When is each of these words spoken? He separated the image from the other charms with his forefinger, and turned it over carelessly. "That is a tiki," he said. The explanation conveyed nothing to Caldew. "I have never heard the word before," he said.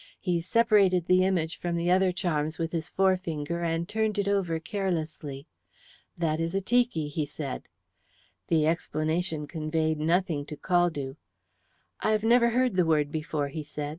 He 0.19 0.41
separated 0.41 1.05
the 1.05 1.23
image 1.23 1.59
from 1.59 1.75
the 1.75 1.91
other 1.91 2.11
charms 2.11 2.57
with 2.57 2.71
his 2.71 2.89
forefinger, 2.89 3.61
and 3.61 3.87
turned 3.87 4.17
it 4.17 4.27
over 4.27 4.57
carelessly. 4.59 5.45
"That 6.17 6.39
is 6.39 6.55
a 6.55 6.59
tiki," 6.59 7.07
he 7.07 7.27
said. 7.27 7.65
The 8.47 8.65
explanation 8.65 9.45
conveyed 9.45 9.99
nothing 9.99 10.43
to 10.47 10.57
Caldew. 10.57 11.17
"I 11.99 12.13
have 12.13 12.23
never 12.23 12.49
heard 12.49 12.77
the 12.77 12.85
word 12.87 13.11
before," 13.11 13.49
he 13.49 13.61
said. 13.61 13.89